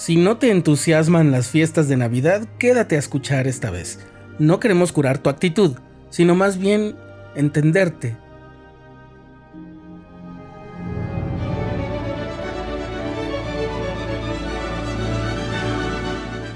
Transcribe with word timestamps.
Si 0.00 0.16
no 0.16 0.38
te 0.38 0.50
entusiasman 0.50 1.30
las 1.30 1.50
fiestas 1.50 1.86
de 1.86 1.98
Navidad, 1.98 2.48
quédate 2.58 2.96
a 2.96 2.98
escuchar 2.98 3.46
esta 3.46 3.70
vez. 3.70 3.98
No 4.38 4.58
queremos 4.58 4.92
curar 4.92 5.18
tu 5.18 5.28
actitud, 5.28 5.76
sino 6.08 6.34
más 6.34 6.56
bien 6.56 6.96
entenderte. 7.34 8.16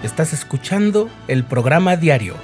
Estás 0.02 0.32
escuchando 0.32 1.10
el 1.28 1.44
programa 1.44 1.98
diario, 1.98 2.36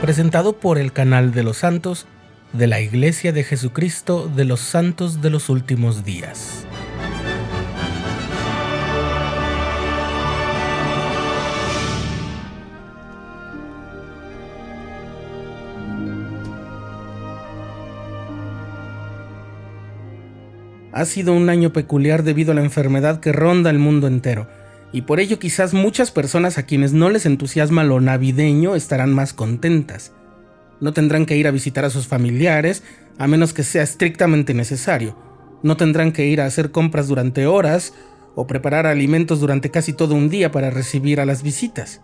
presentado 0.00 0.52
por 0.52 0.78
el 0.78 0.92
canal 0.92 1.32
de 1.32 1.42
los 1.42 1.56
santos 1.56 2.06
de 2.52 2.68
la 2.68 2.80
Iglesia 2.80 3.32
de 3.32 3.42
Jesucristo 3.42 4.30
de 4.32 4.44
los 4.44 4.60
Santos 4.60 5.20
de 5.20 5.30
los 5.30 5.48
Últimos 5.48 6.04
Días. 6.04 6.68
Ha 20.92 21.04
sido 21.04 21.34
un 21.34 21.48
año 21.48 21.72
peculiar 21.72 22.24
debido 22.24 22.52
a 22.52 22.54
la 22.54 22.62
enfermedad 22.62 23.20
que 23.20 23.32
ronda 23.32 23.70
el 23.70 23.78
mundo 23.78 24.06
entero, 24.06 24.48
y 24.92 25.02
por 25.02 25.20
ello 25.20 25.38
quizás 25.38 25.72
muchas 25.72 26.10
personas 26.10 26.58
a 26.58 26.64
quienes 26.64 26.92
no 26.92 27.10
les 27.10 27.26
entusiasma 27.26 27.84
lo 27.84 28.00
navideño 28.00 28.74
estarán 28.74 29.14
más 29.14 29.32
contentas. 29.32 30.12
No 30.80 30.92
tendrán 30.92 31.26
que 31.26 31.36
ir 31.36 31.46
a 31.46 31.52
visitar 31.52 31.84
a 31.84 31.90
sus 31.90 32.08
familiares, 32.08 32.82
a 33.18 33.28
menos 33.28 33.52
que 33.52 33.62
sea 33.62 33.82
estrictamente 33.82 34.54
necesario. 34.54 35.16
No 35.62 35.76
tendrán 35.76 36.10
que 36.10 36.26
ir 36.26 36.40
a 36.40 36.46
hacer 36.46 36.70
compras 36.70 37.06
durante 37.06 37.46
horas 37.46 37.92
o 38.34 38.46
preparar 38.46 38.86
alimentos 38.86 39.40
durante 39.40 39.70
casi 39.70 39.92
todo 39.92 40.14
un 40.14 40.28
día 40.28 40.50
para 40.50 40.70
recibir 40.70 41.20
a 41.20 41.26
las 41.26 41.42
visitas. 41.42 42.00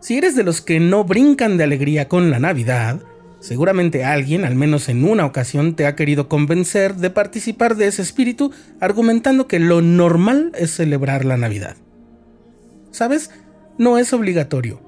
Si 0.00 0.18
eres 0.18 0.36
de 0.36 0.44
los 0.44 0.60
que 0.60 0.80
no 0.80 1.04
brincan 1.04 1.56
de 1.56 1.64
alegría 1.64 2.08
con 2.08 2.30
la 2.30 2.38
Navidad, 2.38 3.00
Seguramente 3.44 4.06
alguien, 4.06 4.46
al 4.46 4.54
menos 4.54 4.88
en 4.88 5.04
una 5.04 5.26
ocasión, 5.26 5.76
te 5.76 5.84
ha 5.84 5.94
querido 5.94 6.30
convencer 6.30 6.94
de 6.94 7.10
participar 7.10 7.76
de 7.76 7.88
ese 7.88 8.00
espíritu 8.00 8.52
argumentando 8.80 9.46
que 9.46 9.58
lo 9.58 9.82
normal 9.82 10.50
es 10.54 10.70
celebrar 10.70 11.26
la 11.26 11.36
Navidad. 11.36 11.76
¿Sabes? 12.90 13.30
No 13.76 13.98
es 13.98 14.14
obligatorio. 14.14 14.80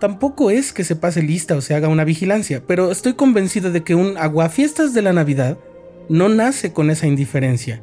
Tampoco 0.00 0.50
es 0.50 0.72
que 0.72 0.82
se 0.82 0.96
pase 0.96 1.22
lista 1.22 1.54
o 1.54 1.60
se 1.60 1.76
haga 1.76 1.86
una 1.86 2.02
vigilancia, 2.02 2.64
pero 2.66 2.90
estoy 2.90 3.14
convencido 3.14 3.70
de 3.70 3.84
que 3.84 3.94
un 3.94 4.18
aguafiestas 4.18 4.92
de 4.92 5.02
la 5.02 5.12
Navidad 5.12 5.56
no 6.08 6.28
nace 6.28 6.72
con 6.72 6.90
esa 6.90 7.06
indiferencia, 7.06 7.80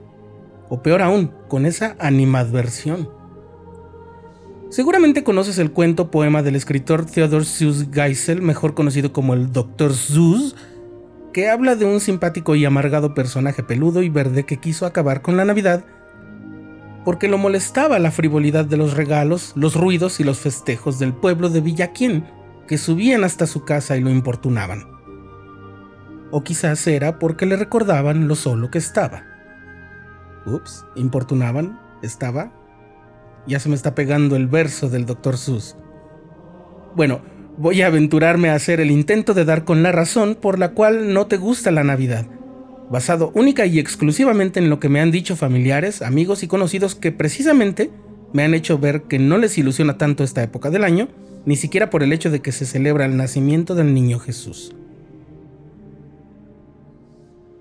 o 0.67 0.83
peor 0.83 1.03
aún, 1.03 1.31
con 1.47 1.65
esa 1.65 1.95
animadversión. 1.99 3.16
Seguramente 4.69 5.23
conoces 5.23 5.57
el 5.59 5.71
cuento 5.71 6.11
poema 6.11 6.43
del 6.43 6.55
escritor 6.55 7.05
Theodor 7.05 7.45
Seuss 7.45 7.87
Geisel, 7.91 8.41
mejor 8.41 8.73
conocido 8.73 9.13
como 9.13 9.33
el 9.33 9.51
Dr. 9.51 9.93
Seuss, 9.93 10.55
que 11.33 11.49
habla 11.49 11.75
de 11.75 11.85
un 11.85 11.99
simpático 11.99 12.55
y 12.55 12.65
amargado 12.65 13.13
personaje 13.13 13.63
peludo 13.63 14.01
y 14.03 14.09
verde 14.09 14.45
que 14.45 14.57
quiso 14.57 14.85
acabar 14.85 15.21
con 15.21 15.37
la 15.37 15.45
Navidad 15.45 15.85
porque 17.07 17.29
lo 17.29 17.37
molestaba 17.37 17.99
la 17.99 18.11
frivolidad 18.11 18.65
de 18.65 18.75
los 18.75 18.93
regalos, 18.93 19.53
los 19.55 19.75
ruidos 19.75 20.19
y 20.19 20.25
los 20.25 20.39
festejos 20.39 20.99
del 20.99 21.13
pueblo 21.13 21.47
de 21.47 21.61
Villaquien, 21.61 22.27
que 22.67 22.77
subían 22.77 23.23
hasta 23.23 23.47
su 23.47 23.63
casa 23.63 23.95
y 23.95 24.01
lo 24.01 24.09
importunaban. 24.09 24.83
O 26.31 26.43
quizás 26.43 26.85
era 26.85 27.17
porque 27.17 27.45
le 27.45 27.55
recordaban 27.55 28.27
lo 28.27 28.35
solo 28.35 28.69
que 28.69 28.79
estaba. 28.79 29.23
Ups, 30.45 30.85
importunaban, 30.95 31.79
estaba 32.01 32.51
ya 33.47 33.59
se 33.59 33.69
me 33.69 33.75
está 33.75 33.95
pegando 33.95 34.35
el 34.35 34.47
verso 34.47 34.89
del 34.89 35.05
Dr. 35.05 35.37
Sus. 35.37 35.75
Bueno, 36.95 37.21
voy 37.57 37.81
a 37.81 37.87
aventurarme 37.87 38.49
a 38.49 38.55
hacer 38.55 38.79
el 38.79 38.91
intento 38.91 39.33
de 39.33 39.45
dar 39.45 39.63
con 39.63 39.83
la 39.83 39.91
razón 39.91 40.35
por 40.35 40.59
la 40.59 40.71
cual 40.71 41.13
no 41.13 41.27
te 41.27 41.37
gusta 41.37 41.71
la 41.71 41.83
Navidad, 41.83 42.25
basado 42.89 43.31
única 43.33 43.65
y 43.65 43.79
exclusivamente 43.79 44.59
en 44.59 44.69
lo 44.69 44.79
que 44.79 44.89
me 44.89 44.99
han 44.99 45.11
dicho 45.11 45.35
familiares, 45.35 46.01
amigos 46.01 46.43
y 46.43 46.47
conocidos 46.47 46.95
que 46.95 47.11
precisamente 47.11 47.89
me 48.33 48.43
han 48.43 48.53
hecho 48.53 48.77
ver 48.77 49.03
que 49.03 49.19
no 49.19 49.37
les 49.37 49.57
ilusiona 49.57 49.97
tanto 49.97 50.23
esta 50.23 50.43
época 50.43 50.69
del 50.69 50.83
año, 50.83 51.07
ni 51.45 51.55
siquiera 51.55 51.89
por 51.89 52.03
el 52.03 52.11
hecho 52.11 52.29
de 52.29 52.41
que 52.41 52.51
se 52.51 52.65
celebra 52.65 53.05
el 53.05 53.15
nacimiento 53.15 53.73
del 53.73 53.93
niño 53.93 54.19
Jesús. 54.19 54.75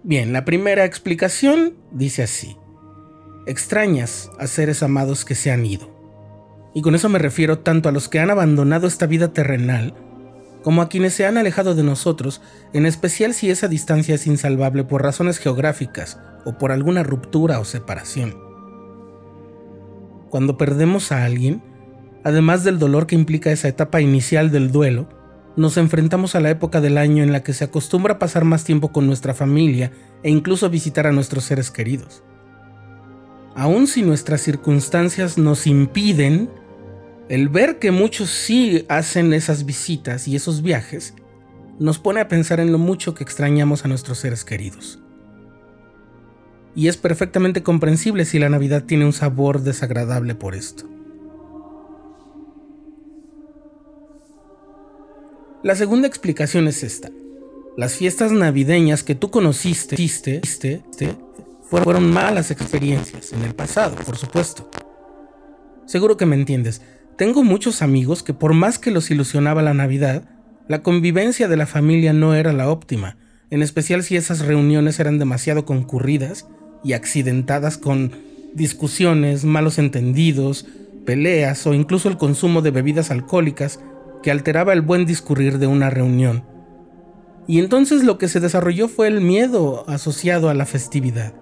Bien, 0.02 0.32
la 0.32 0.44
primera 0.44 0.84
explicación 0.84 1.74
dice 1.92 2.22
así 2.22 2.56
extrañas 3.46 4.30
a 4.38 4.48
seres 4.48 4.82
amados 4.82 5.24
que 5.24 5.36
se 5.36 5.52
han 5.52 5.64
ido. 5.64 5.88
Y 6.74 6.82
con 6.82 6.94
eso 6.94 7.08
me 7.08 7.18
refiero 7.18 7.60
tanto 7.60 7.88
a 7.88 7.92
los 7.92 8.08
que 8.08 8.18
han 8.18 8.28
abandonado 8.28 8.86
esta 8.86 9.06
vida 9.06 9.32
terrenal, 9.32 9.94
como 10.62 10.82
a 10.82 10.88
quienes 10.88 11.14
se 11.14 11.26
han 11.26 11.38
alejado 11.38 11.74
de 11.76 11.84
nosotros, 11.84 12.42
en 12.72 12.86
especial 12.86 13.32
si 13.34 13.50
esa 13.50 13.68
distancia 13.68 14.16
es 14.16 14.26
insalvable 14.26 14.84
por 14.84 15.02
razones 15.02 15.38
geográficas 15.38 16.18
o 16.44 16.58
por 16.58 16.72
alguna 16.72 17.04
ruptura 17.04 17.60
o 17.60 17.64
separación. 17.64 18.36
Cuando 20.28 20.58
perdemos 20.58 21.12
a 21.12 21.24
alguien, 21.24 21.62
además 22.24 22.64
del 22.64 22.80
dolor 22.80 23.06
que 23.06 23.14
implica 23.14 23.52
esa 23.52 23.68
etapa 23.68 24.00
inicial 24.00 24.50
del 24.50 24.72
duelo, 24.72 25.08
nos 25.56 25.76
enfrentamos 25.78 26.34
a 26.34 26.40
la 26.40 26.50
época 26.50 26.80
del 26.80 26.98
año 26.98 27.22
en 27.22 27.32
la 27.32 27.42
que 27.44 27.54
se 27.54 27.64
acostumbra 27.64 28.18
pasar 28.18 28.44
más 28.44 28.64
tiempo 28.64 28.92
con 28.92 29.06
nuestra 29.06 29.32
familia 29.32 29.92
e 30.22 30.30
incluso 30.30 30.68
visitar 30.68 31.06
a 31.06 31.12
nuestros 31.12 31.44
seres 31.44 31.70
queridos 31.70 32.24
aun 33.56 33.86
si 33.86 34.02
nuestras 34.02 34.42
circunstancias 34.42 35.38
nos 35.38 35.66
impiden, 35.66 36.50
el 37.30 37.48
ver 37.48 37.78
que 37.78 37.90
muchos 37.90 38.28
sí 38.28 38.84
hacen 38.88 39.32
esas 39.32 39.64
visitas 39.64 40.28
y 40.28 40.36
esos 40.36 40.60
viajes, 40.60 41.14
nos 41.78 41.98
pone 41.98 42.20
a 42.20 42.28
pensar 42.28 42.60
en 42.60 42.70
lo 42.70 42.78
mucho 42.78 43.14
que 43.14 43.24
extrañamos 43.24 43.84
a 43.84 43.88
nuestros 43.88 44.18
seres 44.18 44.44
queridos. 44.44 44.98
Y 46.74 46.88
es 46.88 46.98
perfectamente 46.98 47.62
comprensible 47.62 48.26
si 48.26 48.38
la 48.38 48.50
Navidad 48.50 48.84
tiene 48.84 49.06
un 49.06 49.14
sabor 49.14 49.62
desagradable 49.62 50.34
por 50.34 50.54
esto. 50.54 50.84
La 55.62 55.74
segunda 55.74 56.06
explicación 56.06 56.68
es 56.68 56.82
esta. 56.82 57.10
Las 57.78 57.94
fiestas 57.94 58.32
navideñas 58.32 59.02
que 59.02 59.14
tú 59.14 59.30
conociste, 59.30 59.96
fueron 61.68 62.10
malas 62.12 62.50
experiencias 62.50 63.32
en 63.32 63.42
el 63.42 63.54
pasado, 63.54 63.96
por 64.04 64.16
supuesto. 64.16 64.70
Seguro 65.86 66.16
que 66.16 66.26
me 66.26 66.36
entiendes. 66.36 66.82
Tengo 67.16 67.44
muchos 67.44 67.82
amigos 67.82 68.22
que 68.22 68.34
por 68.34 68.52
más 68.52 68.78
que 68.78 68.90
los 68.90 69.10
ilusionaba 69.10 69.62
la 69.62 69.74
Navidad, 69.74 70.28
la 70.68 70.82
convivencia 70.82 71.48
de 71.48 71.56
la 71.56 71.66
familia 71.66 72.12
no 72.12 72.34
era 72.34 72.52
la 72.52 72.68
óptima, 72.68 73.16
en 73.50 73.62
especial 73.62 74.02
si 74.02 74.16
esas 74.16 74.40
reuniones 74.40 75.00
eran 75.00 75.18
demasiado 75.18 75.64
concurridas 75.64 76.46
y 76.84 76.92
accidentadas 76.92 77.78
con 77.78 78.12
discusiones, 78.54 79.44
malos 79.44 79.78
entendidos, 79.78 80.66
peleas 81.04 81.66
o 81.66 81.74
incluso 81.74 82.08
el 82.08 82.16
consumo 82.16 82.62
de 82.62 82.70
bebidas 82.70 83.10
alcohólicas 83.10 83.80
que 84.22 84.30
alteraba 84.30 84.72
el 84.72 84.82
buen 84.82 85.06
discurrir 85.06 85.58
de 85.58 85.68
una 85.68 85.88
reunión. 85.88 86.44
Y 87.46 87.60
entonces 87.60 88.02
lo 88.02 88.18
que 88.18 88.28
se 88.28 88.40
desarrolló 88.40 88.88
fue 88.88 89.06
el 89.06 89.20
miedo 89.20 89.88
asociado 89.88 90.48
a 90.48 90.54
la 90.54 90.66
festividad. 90.66 91.32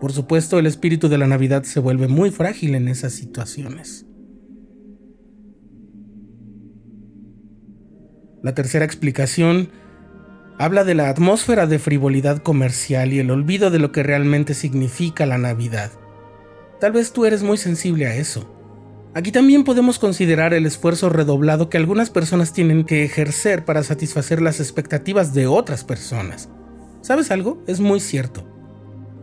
Por 0.00 0.12
supuesto, 0.12 0.58
el 0.58 0.66
espíritu 0.66 1.08
de 1.08 1.16
la 1.16 1.26
Navidad 1.26 1.62
se 1.62 1.80
vuelve 1.80 2.06
muy 2.06 2.30
frágil 2.30 2.74
en 2.74 2.88
esas 2.88 3.14
situaciones. 3.14 4.04
La 8.42 8.54
tercera 8.54 8.84
explicación 8.84 9.70
habla 10.58 10.84
de 10.84 10.94
la 10.94 11.08
atmósfera 11.08 11.66
de 11.66 11.78
frivolidad 11.78 12.42
comercial 12.42 13.12
y 13.12 13.20
el 13.20 13.30
olvido 13.30 13.70
de 13.70 13.78
lo 13.78 13.90
que 13.90 14.02
realmente 14.02 14.52
significa 14.52 15.24
la 15.24 15.38
Navidad. 15.38 15.90
Tal 16.78 16.92
vez 16.92 17.12
tú 17.12 17.24
eres 17.24 17.42
muy 17.42 17.56
sensible 17.56 18.06
a 18.06 18.16
eso. 18.16 18.52
Aquí 19.14 19.32
también 19.32 19.64
podemos 19.64 19.98
considerar 19.98 20.52
el 20.52 20.66
esfuerzo 20.66 21.08
redoblado 21.08 21.70
que 21.70 21.78
algunas 21.78 22.10
personas 22.10 22.52
tienen 22.52 22.84
que 22.84 23.02
ejercer 23.02 23.64
para 23.64 23.82
satisfacer 23.82 24.42
las 24.42 24.60
expectativas 24.60 25.32
de 25.32 25.46
otras 25.46 25.84
personas. 25.84 26.50
¿Sabes 27.00 27.30
algo? 27.30 27.64
Es 27.66 27.80
muy 27.80 27.98
cierto 27.98 28.55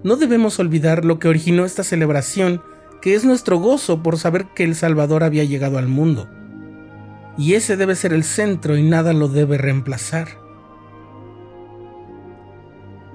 no 0.03 0.17
debemos 0.17 0.59
olvidar 0.59 1.05
lo 1.05 1.19
que 1.19 1.27
originó 1.27 1.65
esta 1.65 1.83
celebración, 1.83 2.61
que 3.01 3.15
es 3.15 3.25
nuestro 3.25 3.57
gozo 3.57 4.03
por 4.03 4.17
saber 4.17 4.47
que 4.55 4.63
el 4.63 4.75
Salvador 4.75 5.23
había 5.23 5.43
llegado 5.43 5.77
al 5.77 5.87
mundo. 5.87 6.29
Y 7.37 7.55
ese 7.55 7.77
debe 7.77 7.95
ser 7.95 8.13
el 8.13 8.23
centro 8.23 8.77
y 8.77 8.83
nada 8.83 9.13
lo 9.13 9.27
debe 9.27 9.57
reemplazar. 9.57 10.43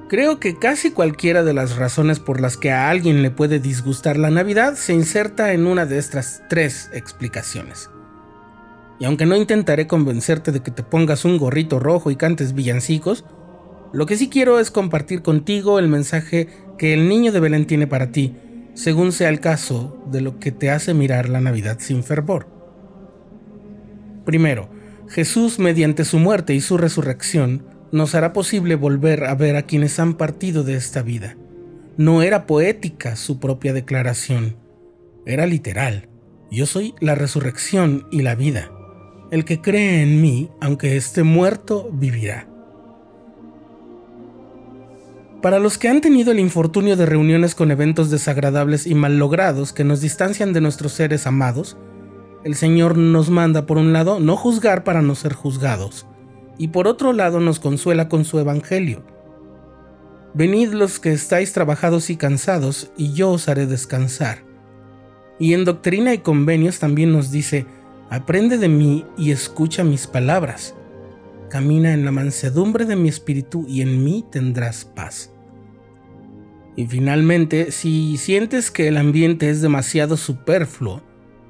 Creo 0.08 0.40
que 0.40 0.58
casi 0.58 0.90
cualquiera 0.90 1.44
de 1.44 1.52
las 1.52 1.76
razones 1.76 2.18
por 2.18 2.40
las 2.40 2.56
que 2.56 2.70
a 2.70 2.88
alguien 2.88 3.20
le 3.20 3.30
puede 3.30 3.60
disgustar 3.60 4.16
la 4.16 4.30
Navidad 4.30 4.74
se 4.74 4.94
inserta 4.94 5.52
en 5.52 5.66
una 5.66 5.84
de 5.84 5.98
estas 5.98 6.42
tres 6.48 6.90
explicaciones. 6.94 7.90
Y 8.98 9.04
aunque 9.04 9.26
no 9.26 9.36
intentaré 9.36 9.86
convencerte 9.86 10.50
de 10.50 10.60
que 10.60 10.70
te 10.70 10.82
pongas 10.82 11.26
un 11.26 11.36
gorrito 11.36 11.78
rojo 11.78 12.10
y 12.10 12.16
cantes 12.16 12.54
villancicos, 12.54 13.24
lo 13.92 14.06
que 14.06 14.16
sí 14.16 14.28
quiero 14.28 14.60
es 14.60 14.70
compartir 14.70 15.22
contigo 15.22 15.78
el 15.78 15.88
mensaje 15.88 16.48
que 16.76 16.94
el 16.94 17.08
niño 17.08 17.32
de 17.32 17.40
Belén 17.40 17.66
tiene 17.66 17.86
para 17.86 18.12
ti, 18.12 18.34
según 18.74 19.12
sea 19.12 19.28
el 19.28 19.40
caso 19.40 20.02
de 20.10 20.20
lo 20.20 20.38
que 20.38 20.52
te 20.52 20.70
hace 20.70 20.94
mirar 20.94 21.28
la 21.28 21.40
Navidad 21.40 21.78
sin 21.80 22.04
fervor. 22.04 22.46
Primero, 24.24 24.68
Jesús, 25.08 25.58
mediante 25.58 26.04
su 26.04 26.18
muerte 26.18 26.54
y 26.54 26.60
su 26.60 26.76
resurrección, 26.76 27.64
nos 27.90 28.14
hará 28.14 28.32
posible 28.32 28.74
volver 28.74 29.24
a 29.24 29.34
ver 29.34 29.56
a 29.56 29.62
quienes 29.62 29.98
han 29.98 30.14
partido 30.14 30.64
de 30.64 30.76
esta 30.76 31.02
vida. 31.02 31.36
No 31.96 32.22
era 32.22 32.46
poética 32.46 33.16
su 33.16 33.40
propia 33.40 33.72
declaración, 33.72 34.56
era 35.24 35.46
literal. 35.46 36.08
Yo 36.50 36.66
soy 36.66 36.94
la 37.00 37.14
resurrección 37.14 38.06
y 38.10 38.22
la 38.22 38.34
vida. 38.34 38.70
El 39.30 39.44
que 39.44 39.60
cree 39.60 40.02
en 40.02 40.22
mí, 40.22 40.50
aunque 40.60 40.96
esté 40.96 41.22
muerto, 41.22 41.90
vivirá. 41.92 42.48
Para 45.42 45.60
los 45.60 45.78
que 45.78 45.88
han 45.88 46.00
tenido 46.00 46.32
el 46.32 46.40
infortunio 46.40 46.96
de 46.96 47.06
reuniones 47.06 47.54
con 47.54 47.70
eventos 47.70 48.10
desagradables 48.10 48.88
y 48.88 48.96
mal 48.96 49.18
logrados 49.18 49.72
que 49.72 49.84
nos 49.84 50.00
distancian 50.00 50.52
de 50.52 50.60
nuestros 50.60 50.92
seres 50.92 51.28
amados, 51.28 51.76
el 52.42 52.56
Señor 52.56 52.98
nos 52.98 53.30
manda 53.30 53.64
por 53.64 53.78
un 53.78 53.92
lado 53.92 54.18
no 54.18 54.36
juzgar 54.36 54.82
para 54.82 55.00
no 55.00 55.14
ser 55.14 55.34
juzgados, 55.34 56.06
y 56.58 56.68
por 56.68 56.88
otro 56.88 57.12
lado 57.12 57.38
nos 57.38 57.60
consuela 57.60 58.08
con 58.08 58.24
su 58.24 58.40
Evangelio. 58.40 59.04
Venid 60.34 60.72
los 60.72 60.98
que 60.98 61.12
estáis 61.12 61.52
trabajados 61.52 62.10
y 62.10 62.16
cansados, 62.16 62.90
y 62.96 63.12
yo 63.12 63.30
os 63.30 63.48
haré 63.48 63.66
descansar. 63.66 64.38
Y 65.38 65.54
en 65.54 65.64
Doctrina 65.64 66.14
y 66.14 66.18
Convenios 66.18 66.80
también 66.80 67.12
nos 67.12 67.30
dice, 67.30 67.64
aprende 68.10 68.58
de 68.58 68.68
mí 68.68 69.06
y 69.16 69.30
escucha 69.30 69.84
mis 69.84 70.08
palabras. 70.08 70.74
Camina 71.48 71.94
en 71.94 72.04
la 72.04 72.12
mansedumbre 72.12 72.84
de 72.84 72.96
mi 72.96 73.08
espíritu 73.08 73.64
y 73.68 73.80
en 73.80 74.04
mí 74.04 74.24
tendrás 74.30 74.84
paz. 74.84 75.32
Y 76.76 76.86
finalmente, 76.86 77.72
si 77.72 78.16
sientes 78.18 78.70
que 78.70 78.88
el 78.88 78.96
ambiente 78.96 79.50
es 79.50 79.62
demasiado 79.62 80.16
superfluo 80.16 81.02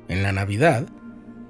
en 0.09 0.23
la 0.23 0.33
Navidad, 0.33 0.87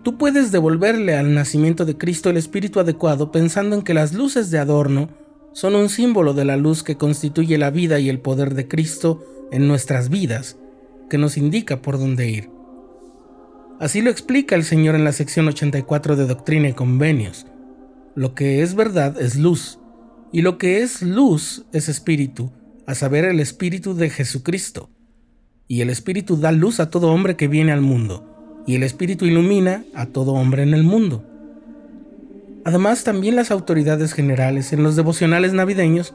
tú 0.03 0.19
puedes 0.19 0.51
devolverle 0.51 1.17
al 1.17 1.35
nacimiento 1.35 1.85
de 1.85 1.97
Cristo 1.97 2.31
el 2.31 2.39
espíritu 2.39 2.81
adecuado 2.81 3.31
pensando 3.31 3.77
en 3.77 3.83
que 3.83 3.95
las 3.95 4.15
luces 4.15 4.51
de 4.51 4.59
adorno 4.59 5.11
son 5.53 5.75
un 5.75 5.89
símbolo 5.89 6.35
de 6.35 6.45
la 6.45 6.57
luz 6.57 6.83
que 6.83 6.97
constituye 6.97 7.59
la 7.59 7.71
vida 7.71 8.01
y 8.01 8.09
el 8.09 8.21
poder 8.21 8.55
de 8.55 8.67
Cristo 8.67 9.25
en 9.53 9.69
nuestras 9.69 10.09
vidas 10.09 10.57
que 11.09 11.19
nos 11.19 11.37
indica 11.37 11.83
por 11.83 11.99
dónde 11.99 12.29
ir. 12.29 12.51
Así 13.81 14.03
lo 14.03 14.11
explica 14.11 14.57
el 14.57 14.65
Señor 14.65 14.95
en 14.95 15.05
la 15.05 15.13
sección 15.13 15.47
84 15.47 16.17
de 16.17 16.27
Doctrina 16.27 16.69
y 16.69 16.73
Convenios. 16.73 17.47
Lo 18.19 18.35
que 18.35 18.63
es 18.63 18.75
verdad 18.75 19.23
es 19.23 19.37
luz, 19.37 19.79
y 20.33 20.43
lo 20.43 20.59
que 20.59 20.83
es 20.83 21.03
luz 21.03 21.67
es 21.73 21.89
espíritu, 21.89 22.51
a 22.85 22.97
saber 22.97 23.25
el 23.25 23.39
espíritu 23.39 23.95
de 23.95 24.11
Jesucristo. 24.11 24.91
Y 25.69 25.83
el 25.83 25.89
espíritu 25.89 26.37
da 26.37 26.51
luz 26.51 26.81
a 26.81 26.91
todo 26.91 27.13
hombre 27.13 27.37
que 27.37 27.47
viene 27.47 27.71
al 27.71 27.81
mundo, 27.81 28.65
y 28.67 28.75
el 28.75 28.83
espíritu 28.83 29.25
ilumina 29.25 29.85
a 29.95 30.07
todo 30.07 30.33
hombre 30.33 30.65
en 30.65 30.75
el 30.75 30.83
mundo. 30.83 31.25
Además, 32.65 33.05
también 33.05 33.37
las 33.37 33.53
autoridades 33.53 34.15
generales 34.15 34.73
en 34.73 34.83
los 34.83 34.97
devocionales 34.97 35.53
navideños 35.53 36.13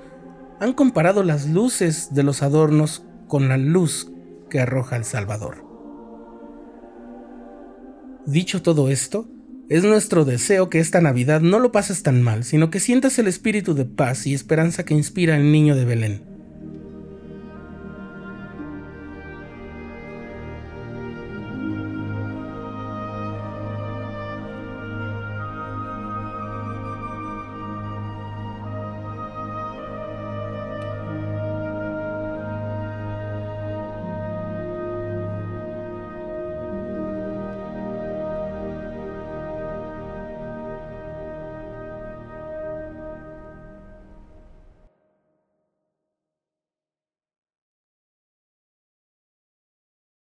han 0.59 0.73
comparado 0.73 1.23
las 1.23 1.47
luces 1.47 2.13
de 2.13 2.23
los 2.23 2.43
adornos 2.43 3.03
con 3.29 3.47
la 3.47 3.55
luz 3.55 4.11
que 4.49 4.59
arroja 4.59 4.97
el 4.97 5.05
Salvador. 5.05 5.63
Dicho 8.25 8.61
todo 8.61 8.89
esto, 8.89 9.25
es 9.69 9.83
nuestro 9.83 10.25
deseo 10.25 10.69
que 10.69 10.79
esta 10.79 11.01
Navidad 11.01 11.41
no 11.41 11.59
lo 11.59 11.71
pases 11.71 12.03
tan 12.03 12.21
mal, 12.21 12.43
sino 12.43 12.69
que 12.69 12.79
sientas 12.79 13.17
el 13.19 13.27
espíritu 13.27 13.73
de 13.73 13.85
paz 13.85 14.27
y 14.27 14.33
esperanza 14.33 14.85
que 14.85 14.93
inspira 14.93 15.35
el 15.37 15.51
niño 15.51 15.75
de 15.75 15.85
Belén. 15.85 16.32